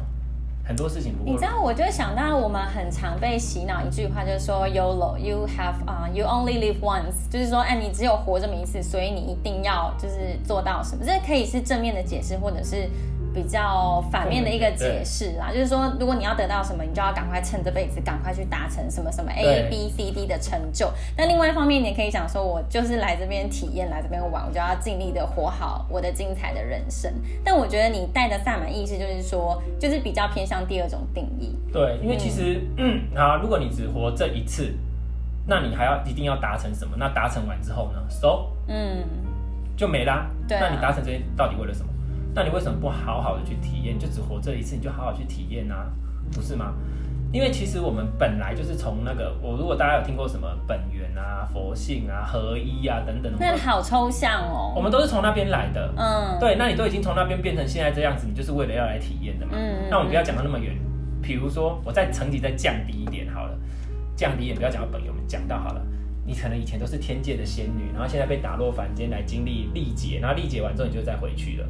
[0.65, 11.03] 很多事情不，你知道，我就想到我们很常被洗脑一句话，就是说 YOLO，You have 啊、uh,，You only live once，就是说，哎，你只有活这么一次，所以你一定要就是做到什么？
[11.05, 12.89] 这可以是正面的解释，或者是。
[13.33, 20.91] 比较反面的一个解释啦，就是说，如果你要得到什么，你就要赶快趁这辈子赶快去达成什么什么 A B C D 的成就。
[21.17, 27.11] 但另外一方面，你也可以想说，我就是来这边体验，来这边玩，我就要尽力的活好我的精彩的人生。
[27.43, 31.55] 但我觉得你带的萨满意识，就是说，就是比较偏向第二种定义。
[31.71, 34.73] 对，因为其实，嗯， 好，如果你只活这一次，
[35.47, 36.95] 那你还要一定要达成什么？
[36.97, 39.03] 那达成完之后呢？So，嗯，
[39.75, 40.27] 就没啦。
[40.47, 40.67] 对啊。
[40.67, 41.91] 那你达成这些到底为了什么？
[42.35, 43.97] 那你为什么不好好的去体验？
[43.99, 45.91] 就只活这一次，你就好好去体验啊，
[46.31, 46.73] 不是吗？
[47.31, 54.71] 因为其实我们本来就是从那个，我如果大家有听过什么本源啊、佛性啊、合一啊等等，那好抽象哦。
[54.75, 56.55] 我们都是从那边来的，嗯，对。
[56.57, 59.53] 那你都已经从那边变成现在这样子，你就是为了要来体验的嘛。
[59.55, 59.89] 嗯。
[59.89, 60.75] 那我们不要讲到那么远，
[61.23, 63.57] 比如说我再层级再降低一点好了，
[64.15, 65.83] 降低一点，不要讲到本源，我们讲到好了。
[66.25, 71.67] 你可能以前都是天界的仙女，然后现在被打落凡间来经历历劫，然后历劫完之后你就再回去了。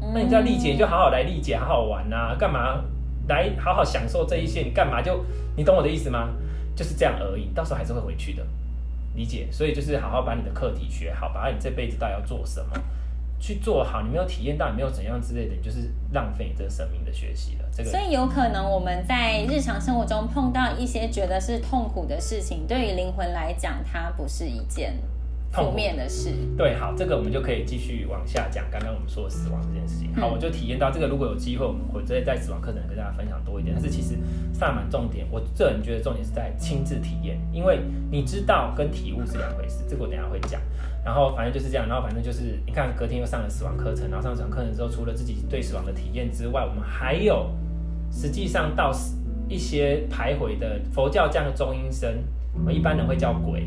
[0.00, 2.82] 那你在历劫，你就好好来历劫，好好玩呐、啊，干嘛
[3.28, 4.62] 来好好享受这一些？
[4.62, 5.24] 你干嘛就
[5.56, 6.30] 你懂我的意思吗？
[6.74, 8.46] 就是这样而已，到时候还是会回去的，
[9.14, 9.46] 理解？
[9.50, 12.72] 所以就是好好把你的课题学好，把你这辈子到底要做什么
[13.38, 14.02] 去做好。
[14.02, 17.64] 你没有体验到，你没有怎样之类的，你就是浪费你这个生命的学习了。
[17.70, 24.96] 这个，所以有可能我们在日常生活中碰到一些觉得是痛苦的事情，对于灵魂来讲，它不是一件。
[25.52, 28.64] 负面的事，对，好，这个我们就可以继续往下讲。
[28.70, 31.08] 刚刚我们说的死亡这件事情，好，我就体验到这个。
[31.08, 33.74] 如果有机会，我们会在在死亡课程跟大家分享多一点。
[33.74, 34.16] 但是其实
[34.52, 37.80] 萨满重点，我个人觉得重点是在亲自体验，因为
[38.12, 39.82] 你知道跟体悟是两回事。
[39.88, 40.60] 这个我等下会讲。
[41.04, 47.50] 然后反正就是这样，然后反正就是你看，隔天又上了死亡课程，然后上了死亡课程之后，除了自己对死亡的体验之外，我们还有
[48.12, 48.92] 实际上到
[49.48, 53.66] 一些徘徊的佛教这样的中阴身，我们一般人会叫鬼。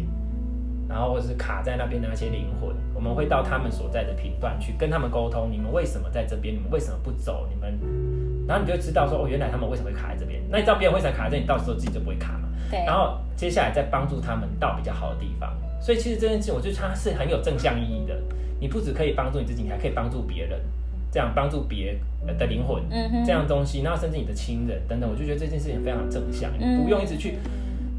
[0.94, 5.50] 然后或者是卡在那边的那些灵魂，我们会到他们所在的频段去跟他们沟通。
[5.52, 6.54] 你们为什么在这边？
[6.54, 7.48] 你们为什么不走？
[7.50, 7.80] 你们，
[8.48, 10.40] 然后你就知道说，哦，原来他们为什么会卡在这边。
[10.52, 12.48] 那你知道别人为什么卡在这里，你到时候自己就不会卡嘛。
[12.70, 12.86] 对。
[12.86, 15.52] 然后接下来再帮助他们到比较好的地方。
[15.82, 18.16] 所以其实这件事，我觉得它是很有正向意义的。
[18.60, 20.62] 你不只可以帮助你自己，你还可以帮助别人，
[21.12, 27.40] 这样帮助别人的灵魂，嗯哼，这样东西，然后甚至你的亲人等等，我就觉得这件事情非常正向，你不用一直去。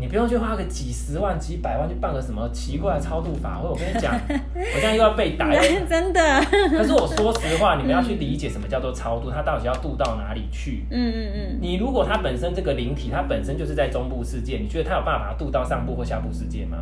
[0.05, 3.67] 你不用去花个几十万、几百万去办个什么奇怪的超度法会。
[3.67, 5.51] 我跟你讲， 我现在又要被打，
[5.89, 6.45] 真的。
[6.69, 10.85] 可是我说实话，你们要去理解什么叫做超度，它到底要渡到哪里去？
[10.91, 11.59] 嗯嗯嗯。
[11.59, 16.77] 你如果它本身这个灵体，它本身就是在中部世界，你觉得它有办法把它渡到上部或下部世界吗？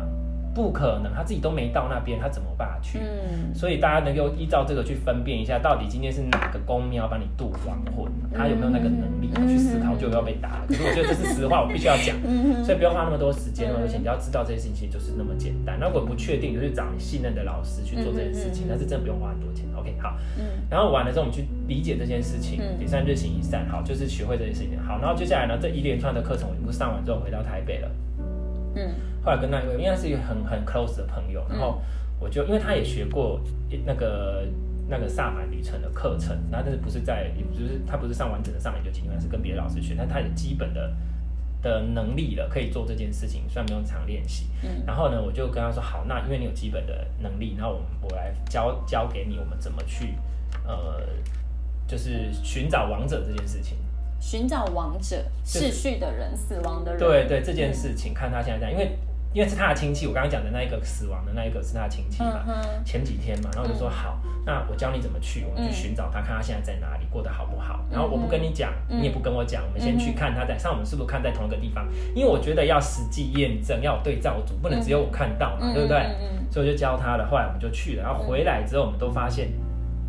[0.53, 2.99] 不可能，他自己都没到那边，他怎么办法去？
[2.99, 10.65] 嗯，所以大家能够依照这个去分辨一下，到底今天是哪个宫庙帮你渡亡魂，他有没有那个能力去思考，就要被打了。
[10.67, 12.15] 可是我觉得这是实话，我必须要讲，
[12.63, 15.77] 所以不用花那么多时间，而且你要知道这些事情其实就是那么简单。
[15.79, 19.65] 那如果不确定，就去找你信任的老师去做这件事情，但是真的不用花很多钱。
[19.75, 20.15] OK，好，
[20.69, 24.77] 然后完了之后，我们去理解这件事情，点善日行一善，好，就是学会这件事情。
[24.85, 27.89] 好，然后接下来呢，这一连串的课程我全部上完之后，回到台北了。
[28.75, 31.81] 嗯，后来跟那一位，因为他是一个很很 close 的朋友，然后
[32.19, 33.39] 我就因为他也学过
[33.85, 34.45] 那个
[34.89, 40.93] 那个萨满旅程的课程，那但是不是在，也不是他不是上完整的萨满就进，而是跟别的老师学，但他有基本的
[41.61, 44.47] 的能力了，可以做这件事情，虽然没有常练习。
[44.63, 50.15] 嗯，然后呢，我就跟他说，好，那因为你有基本的能力，然后我我来教教给你，我们怎么去
[50.65, 51.01] 呃，
[51.87, 53.77] 就是寻找王者这件事情。
[54.23, 56.99] 寻找亡者，逝去的人，死亡的人。
[56.99, 58.97] 对对，这件事情看他现在这样，因为
[59.33, 62.39] 因为是他的亲戚，我刚刚讲的那一个死亡的那一个是他的亲戚嘛，
[62.85, 67.83] 前几天嘛，然后我就说好，那我教你怎么去，我们去寻找他，看他现在在哪里，过得好不好。
[67.91, 71.85] 然后我不跟你讲，你也不跟我讲，我们先去看他在，像我们是不是看在同一个地方？
[72.15, 75.99] 因为我觉得要实际验证，要有对照组，不能只有我看到嘛，对不对？
[76.49, 79.51] 所以我就教他了，后来我们就去了，然后回来之后，我们都发现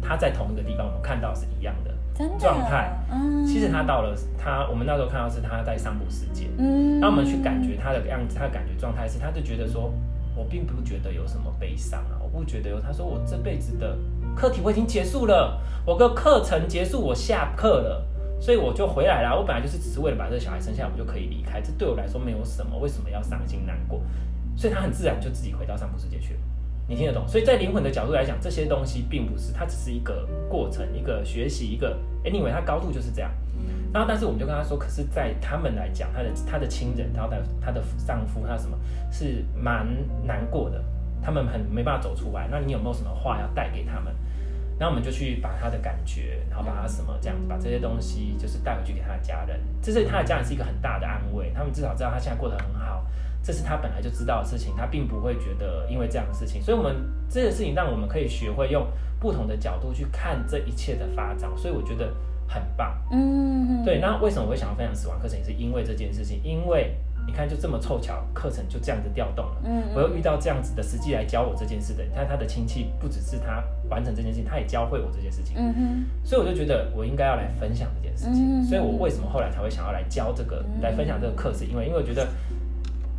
[0.01, 1.94] 他在同一个地方，我们看到是一样的。
[2.39, 9.93] 状态，嗯，其实他到了他，我们那时候看到是他在上部世界，嗯，那我们去感觉他的样子，他的感觉状态是，他就觉得说，
[10.37, 13.99] 我并不觉得有什么悲伤啊，我不觉得有，他说我这辈子的
[14.37, 18.07] 课题我已经结束了，我的课程结束，我下课了，
[18.41, 24.01] 所以我就回来了，我本来就是只是为了把这个小孩生下来，我就可以离开，这对我来说没有什么，为什么要伤心难过？
[24.57, 26.35] 所以他很自然就自己回到上部世界去。
[26.35, 26.41] 了。
[26.87, 27.27] 你听得懂？
[27.27, 33.31] 所以在灵魂的角度来讲，这些东西并不是，它只是一个过程，一个学习，一个 anyway，它高度就是这样。
[33.93, 38.77] 然后，但是我们就跟他说，可是，在他们来讲，他的他的亲人，然后他的他的丈夫，他什么
[39.11, 39.87] 是蛮
[40.27, 40.83] 难过的，
[41.23, 42.49] 他们很没办法走出来。
[42.51, 44.13] 那你有没有什么话要带给他们？
[44.77, 49.61] 然后我们就去把他的感觉，然后把他什么这样子，把这些东西就是带回去给他的家人。
[49.81, 53.07] 这是他的家人是一个很大的安慰，他们至少知道他现在过得很好。
[53.45, 56.97] 这是他本来就知道的事情，他并不会觉得因为这样的事情，所以我们
[57.29, 58.87] 这件事情让我们可以学会用
[59.21, 62.11] 不同的角度去看这一切的发展，所以我觉得
[62.49, 62.99] 很棒。
[63.13, 64.01] 嗯，对。
[64.01, 69.57] 那为什么我会想要分享死亡课程，也是因为这件事情，因为你看就这么凑巧，课程就这样子调动了。
[69.65, 75.55] 嗯，我又遇到这样子的实际来教我这件事的，你看他的亲戚不只是他完成这件事情，他也教会我这件事情。
[75.59, 78.65] 嗯哼，所以我就觉得我应该要来分享这件事情。
[78.65, 82.27] 所以我为什么后来才会想要来教这个，来分享这个课是，因为因为我觉得。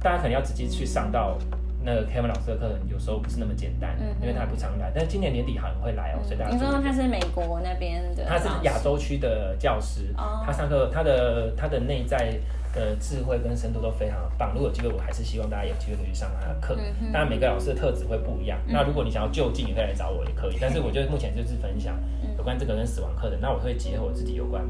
[0.06, 1.36] 大家可能要直接去上到
[1.84, 4.92] 那个 Kevin 老师的课程，有时候不是那么简单，嗯、因为他还不常来。
[4.94, 6.52] 但是今年年底好像会来哦、喔，所以大家。
[6.52, 8.24] 你说他是美国那边的？
[8.24, 12.38] 他是亚洲区的教师，哦、他上课他的他的内在
[12.76, 14.52] 的智慧跟深度都非常的棒。
[14.54, 16.76] 如果有机会，我还是希望大家有机会可以去上他的课。
[17.02, 18.60] 嗯、当然每个老师的特质会不一样。
[18.68, 20.58] 嗯、那如果你想要就近，你可以来找我也可以。
[20.62, 22.00] 但是我觉得目前就是分享
[22.38, 24.64] 有关这个跟死亡课程，那我会结合我自己有关。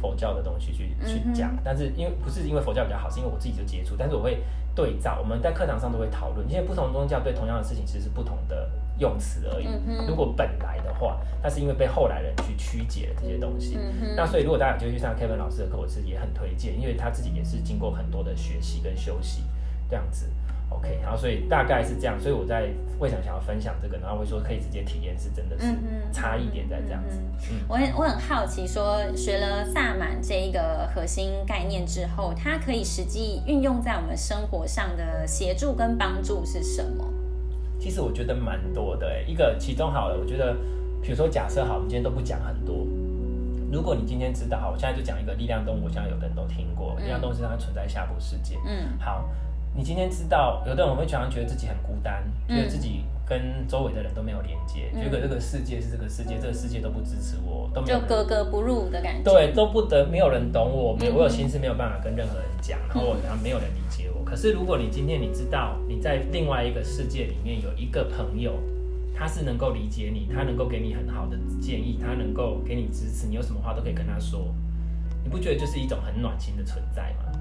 [0.00, 4.42] 佛教的东西去去讲，但是因为不是因为佛教比较好，是因为我自己就接触，但是我会
[4.74, 9.68] 对照，我们在课堂上都会讨论，因为不同宗教对同样的事情其实是不同的用词而已。
[10.06, 13.78] 如果本来的话，那是因为被后来人去曲解了这些东西。
[14.16, 19.44] 那所以如果大家有机会去上 Kevin 老师的课，我是也很推荐，因为他自己也是经过很多的学习跟修习
[19.88, 20.30] 这样子。
[20.68, 25.66] OK，然后所以大概是这样，所以我在为什么想要分享这个，然后会说可以直接体验，是真的是
[26.12, 27.20] 差异点在这样子。
[27.50, 37.04] 嗯，我很我很好奇，说学了萨满这一个核心概念之后，它可以实际运用在我们生活上的协助跟帮助是什么？
[37.78, 40.54] 其实我觉得蛮多的，一个其中好了，我觉得，
[41.00, 42.84] 比如说假设好，我们今天都不讲很多，
[43.70, 48.58] 如果你今天知道，好，我现在就讲一个力量动物，我相信有的人都听过，力量动物是它存在下部世界。
[48.66, 49.28] 嗯，好。
[49.76, 59.30] 你今天知道，有的人我会常常觉得自己很孤单，觉得自己跟周围的人都没有连接，觉得这个世界是这个世界，这个世界都不支持我，都没有就格格不入的感觉。
[59.30, 64.24] 对，都不得，没有人懂我，没有我有心事没有办法跟任何人讲，然后我没有人理解我。
[64.24, 68.54] 可是如果你今天你知道你在另外一个世界里面有一个朋友，
[69.14, 74.54] 他是能够理解你，他能够给你很好的建议，他能够给你支持，你有什么话都可以跟他说，
[75.22, 77.35] 你不觉得就是一种很暖心的存在吗？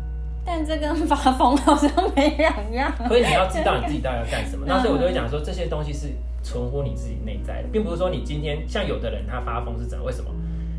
[0.45, 2.93] 但这跟发疯好像没两样。
[3.07, 4.65] 所以你要知道你自己到底要干什么。
[4.67, 6.09] 那所以我就会讲说，这些东西是
[6.43, 10.05] 存乎你自己内在的，并不是说你今天像有的人他发疯是怎么？
[10.05, 10.29] 为什么？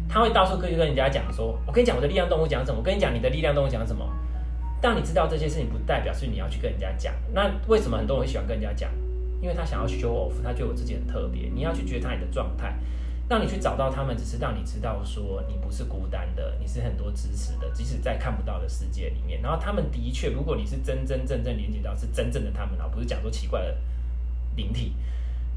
[0.09, 4.09] 他会到处可以跟人家讲说，我跟你讲我的力量动物讲什么，我跟你讲你的力量动物讲什么。
[4.81, 7.13] 当你知道这些事情，不代表是你要去跟人家讲。
[7.35, 8.89] 那为什么很多人会喜欢跟人家讲？
[9.43, 11.51] 因为他想要 show off，他觉得我自己很特别。
[11.53, 12.73] 你要去觉察你的状态。
[13.29, 19.43] 让你去找到他们，只是让你知道说你不是孤单的，你是很多支持的，即使在看不到的世界里面。
[19.43, 23.77] 然后他们的确，如果你是真真正正连接到是真正的他们，而不是讲说奇怪的
[24.55, 24.95] 灵体，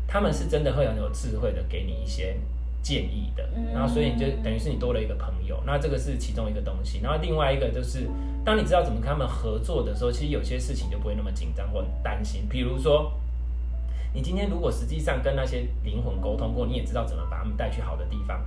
[0.08, 2.40] 他们是真的会很有智慧的给你一些
[2.82, 3.48] 建议的。
[3.72, 7.02] 然后所以你就等于是你多了一个朋友，那这个是其中一个东西。
[7.04, 8.10] 然后另外一个就是，
[8.44, 12.48] 当你知道怎么跟他们合作的时候，其实有些事情就不会那么紧张或担心。
[12.50, 13.14] 比如说。
[14.14, 18.44] 你今天如果实际上跟那些灵魂沟通过，你也知道怎么把他们带去好的地方。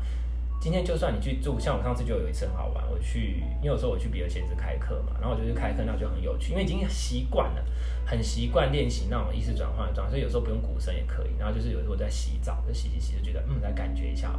[0.61, 7.65] 今天就算你去住，像我上次就有一次很好玩，我去，因为有时候我去比尔先生开课嘛，然后我就去开课，那就很有趣，因为已经习惯了，
[8.05, 11.31] 很习惯练习那种意识转换的状态，所以有时候不用鼓声也可以。
[11.37, 14.31] 然后就是有时候我在洗澡，就洗洗洗，就觉得嗯，来感觉一下，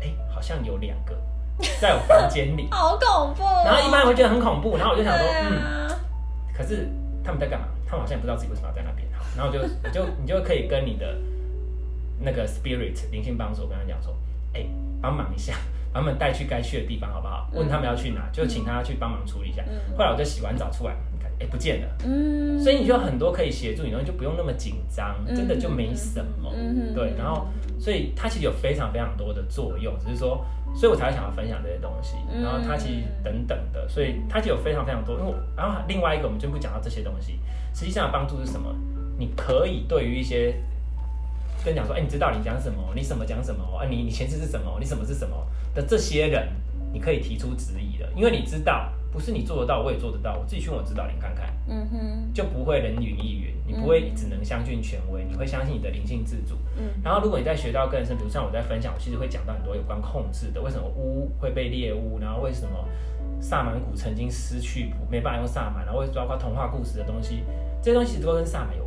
[0.00, 1.20] 哎、欸，好像有两个
[1.80, 3.62] 在我房间里，好恐怖、哦。
[3.64, 5.98] 然后一般人会觉得很恐怖，然后我就想说，啊、嗯，
[6.54, 6.88] 可是
[7.24, 7.66] 他们在干嘛？
[7.84, 9.05] 他们好像也不知道自己为什么要在那边。
[9.36, 11.16] 然后就你就你就可以跟你的
[12.20, 14.16] 那个 spirit 灵性帮手跟他讲说，
[14.54, 14.70] 哎、欸，
[15.00, 15.54] 帮忙一下，
[15.92, 17.48] 把他们带去该去的地方，好不好？
[17.52, 19.62] 问他们要去哪，就请他去帮忙处理一下。
[19.96, 21.88] 后来我就洗完澡出来，你看，哎、欸，不见了。
[22.04, 22.58] 嗯。
[22.58, 26.52] 所以你就很多可以协助你，然后就不用那么紧张，真的就没什么。
[26.56, 27.46] 嗯对，然后
[27.78, 30.42] 所以它其实有非常非常多的作用，只是说，
[30.74, 32.16] 所以我才会想要分享这些东西。
[32.42, 35.18] 然后它其实等等的，所以它其实有非常非常多。
[35.18, 37.38] 因为我然后另外一个，我们就不讲到这些东西，
[37.74, 38.74] 实际上的帮助是什么？
[39.18, 40.54] 你可以对于一些
[41.64, 42.92] 跟你讲说，哎、欸，你知道你讲什么？
[42.94, 43.64] 你什么讲什么？
[43.76, 44.76] 啊，你你前世是什么？
[44.78, 45.36] 你什么是什么
[45.74, 46.48] 的这些人，
[46.92, 56.54] 你可以提出质疑的，因为你知道，不是你做得到，我也做得到，我自己去问我指导灵看看，嗯哼，就不会人云亦云，你不会只能相信权威，你会相信你的灵性自主。
[56.76, 62.86] 嗯，然后如果你在学到更深，比如像我在分享，我其实会讲到很多有关控制的，为什么巫会被猎巫，然后为什么
[63.40, 67.42] 萨满谷曾经失去没办法用萨满，然后为包括童话故事的东西，
[67.82, 68.85] 这些东西都跟萨满有关。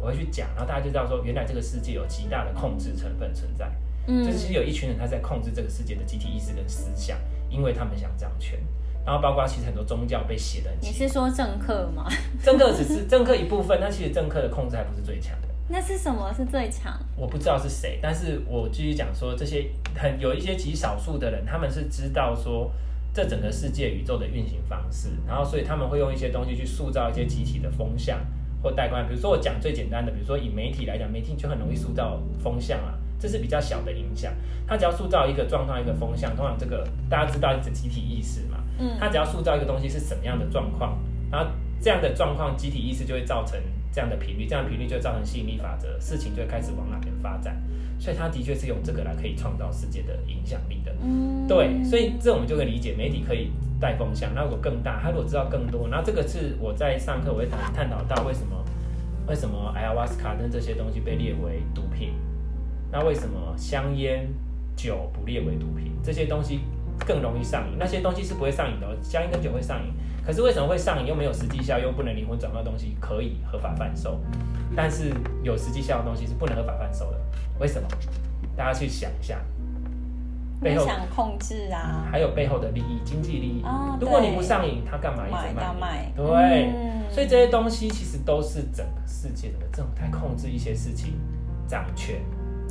[0.00, 3.70] 我会去讲，然后大家就知道说，原来这个世界有极大的控制成分存在。
[4.06, 7.18] 嗯，就是其实有一群人他在控制这个世界的集体意识跟思想，
[7.50, 8.58] 因为他们想掌权。
[9.04, 10.98] 然后包括其实很多宗教被写的很清楚。
[10.98, 12.06] 你是说政客吗？
[12.42, 15.48] 政客只是政客一部分，那其实政客的控制还不是最强的。
[15.68, 16.98] 那是什么是最强？
[17.16, 22.72] 我不知道是谁，但是我继续讲说，这些很有一些极少数的人，他们是知道说
[23.14, 28.18] 这整个世界宇宙的运行方式，然后所以他们会用一些东西去塑造一些集体的风向。
[28.62, 34.32] 或带观，比如说我讲最简单的，比如说以媒体来讲，媒体就很容易塑造风向啊，这是比较小的影响。
[34.66, 40.98] 它只要塑造一个状况、一个风向，通常这个大家知道是集体意识嘛，嗯，它只要塑造一个东西是什么样的状况，
[41.30, 41.50] 然后
[41.80, 43.58] 这样的状况集体意识就会造成
[43.92, 47.60] 这样的频率，这样的频率就会造成吸引力法则，事情就会开始往哪边发展。
[47.98, 53.50] 所以它的确是用这个来可以创造世界的影响力的，嗯，对，所以这我们就可以理解，媒体可以。
[53.80, 58.62] 带风向，那如果更大，他如果知道更多，那这个是我在上课我会探探讨到为什么
[59.26, 62.14] 为什么 ayahuasca 瓦斯卡跟这些东西被列为毒品，
[62.92, 64.28] 那为什么香烟
[64.76, 65.92] 酒不列为毒品？
[66.02, 66.60] 这些东西
[67.06, 69.92] 更容易上瘾，那些东西是不会上瘾的，香烟跟酒会上瘾，
[70.26, 71.06] 可是为什么会上瘾？
[71.06, 74.20] 又没有实际效，又不能灵魂转换的东西可以合法贩售，
[74.76, 75.12] 但是
[75.42, 77.20] 有实际效的东西是不能合法贩售的，
[77.58, 77.88] 为什么？
[78.56, 79.40] 大家去想一下。
[80.60, 83.62] 背后想控制啊，还有背后的利益，经济利益。
[83.64, 85.72] 哦，如果你不上瘾，他干嘛一直卖？
[85.80, 91.14] 卖对，嗯、所以这些东西其实都是整个世界的政府在控制一些事情，
[91.66, 92.20] 掌权。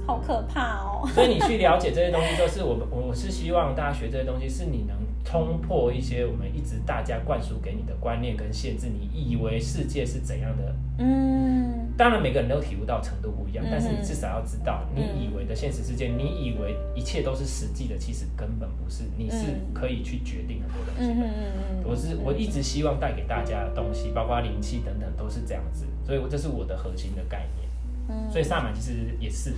[0.06, 1.08] 好可怕哦！
[1.14, 4.96] 所以你去了解这些东西，就是我们，我是希望大家学这些东西，是你能
[5.30, 10.76] 冲破一些我们一直大家灌输给你的观念跟限制，你以为世界是怎样的？
[10.98, 21.88] 嗯，当然每个人都体悟到程度不一样，但是你至少要知道，你以为的现实世界，你以为一切都是实际的，其实根本不是，你是可以去决定很多东西的。
[21.88, 28.32] 我是我一直希望带给大家的东西，包括灵气等等，都是这样子，所以这是我的核心的概念。
[28.32, 29.54] 所以萨满其实也是。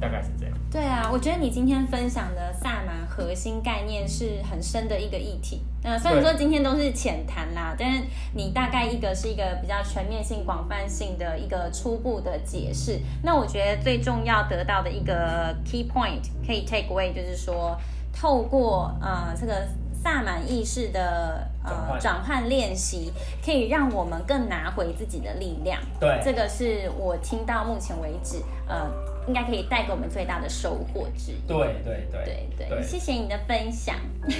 [0.00, 0.54] 大概是这样。
[0.70, 5.62] 对啊，我觉得你今天分享的萨满核心概念是很深的一个议题。
[5.82, 8.02] 那虽然说今天都是浅谈啦，但是
[8.34, 13.00] 你大概一个是一个比较全面性、广泛性的一个初步的解释。
[13.22, 17.76] 那我觉得最重要得到的一个 key point 可以 take away，就是说
[18.12, 19.66] 透过呃这个。
[20.02, 23.12] 萨满意识的呃转换练习，
[23.44, 25.78] 可以让我们更拿回自己的力量。
[26.00, 28.90] 对，这个是我听到目前为止，呃，
[29.26, 31.36] 应该可以带给我们最大的收获之一。
[31.46, 33.94] 对对对对对，对，谢谢你的分享。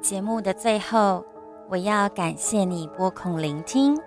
[0.00, 1.24] 节目的最后，
[1.68, 4.00] 我要感谢你拨空聆听。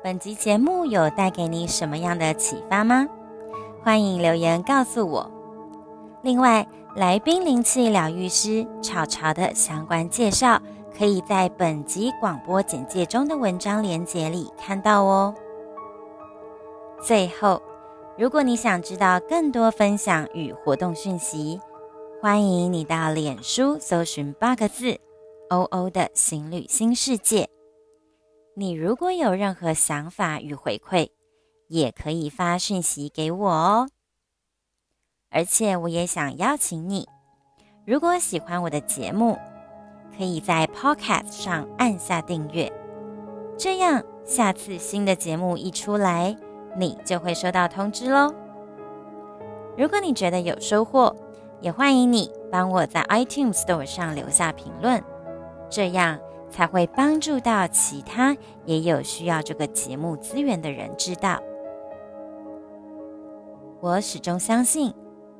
[0.00, 3.04] 本集节目有带给你什么样的启发吗？
[3.82, 5.28] 欢迎留言告诉我。
[6.22, 10.62] 另外，来宾灵气疗愈师潮潮的相关介绍，
[10.96, 15.34] 可以在本集广播简介中的文章连结里看到哦。
[17.02, 17.60] 最后，
[18.16, 21.60] 如果你想知道更多分享与活动讯息，
[22.22, 24.96] 欢迎你到脸书搜寻八个字
[25.50, 27.48] “欧欧的行旅新世界”。
[28.60, 31.10] 你如果有任何想法与回馈，
[31.68, 33.88] 也可以发讯息给我哦。
[35.30, 37.06] 而且我也想邀请你，
[37.86, 39.38] 如果喜欢我的节目，
[40.16, 42.68] 可以在 Podcast 上按下订阅，
[43.56, 46.36] 这样下次新的节目一出来，
[46.76, 48.34] 你就会收到通知喽。
[49.76, 51.14] 如果你觉得有收获，
[51.60, 55.00] 也欢迎你帮我在 iTunes Store 上留下评论，
[55.70, 56.18] 这样
[56.50, 61.40] 才会帮助到其他也有需要这个节目资源的人知道。
[63.80, 64.92] 我始终相信，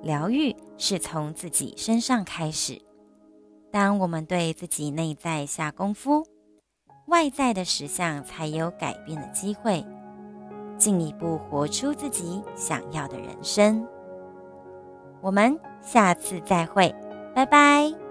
[0.02, 2.80] 疗愈是从自己身上开始。
[3.70, 6.24] 当我们对自己内在下功夫，
[7.06, 9.84] 外在的实相才有改变的机会，
[10.78, 13.86] 进一步活出自己想要的人生。
[15.20, 16.94] 我们下次再会，
[17.34, 18.07] 拜拜。